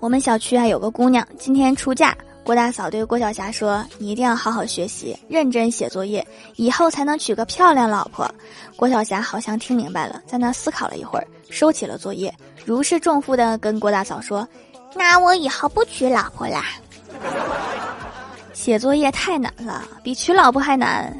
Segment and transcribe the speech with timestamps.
[0.00, 6.26] 我们小区啊有个姑娘今天出嫁，郭大嫂对郭晓霞说：“你一定要好好学习，认真写作业，
[6.56, 8.26] 以后才能娶个漂亮老婆。”
[8.76, 12.34] 郭晓霞好像听明白了，在那思考了一会儿，收起了作业，
[12.64, 14.48] 如释重负的跟郭大嫂说
[14.96, 16.64] ：“那我以后不娶老婆啦。”
[18.54, 21.14] 写作业太难了，比娶老婆还难。